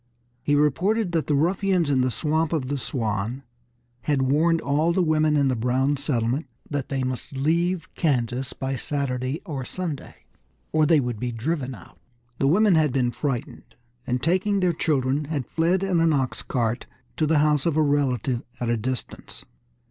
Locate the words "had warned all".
4.01-4.91